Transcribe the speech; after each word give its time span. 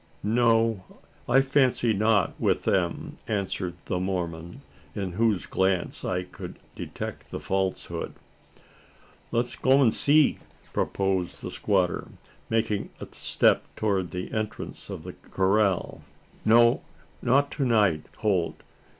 "No? 0.23 0.83
I 1.29 1.41
fancy 1.41 1.93
not 1.93 2.33
with 2.39 2.63
them," 2.63 3.17
answered 3.27 3.75
the 3.85 3.99
Mormon, 3.99 4.61
in 4.95 5.11
whose 5.11 5.45
glance 5.45 6.03
I 6.03 6.23
could 6.23 6.57
detect 6.75 7.29
the 7.29 7.39
falsehood. 7.39 8.13
"Let's 9.29 9.55
go 9.55 9.79
an' 9.79 9.91
see!" 9.91 10.39
proposed 10.73 11.43
the 11.43 11.51
squatter, 11.51 12.07
making 12.49 12.89
a 12.99 13.07
step 13.11 13.65
towards 13.75 14.09
the 14.11 14.33
entrance 14.33 14.89
of 14.89 15.03
the 15.03 15.13
corral. 15.13 16.01
"No 16.43 16.81
not 17.21 17.51
to 17.51 17.63
night, 17.63 18.07
Holt!" 18.17 18.59